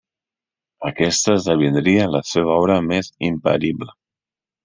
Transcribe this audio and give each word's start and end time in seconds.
Aquesta 0.87 1.35
esdevindria 1.39 2.07
la 2.15 2.23
seva 2.31 2.57
obra 2.63 2.79
més 2.87 3.13
imperible. 3.31 3.91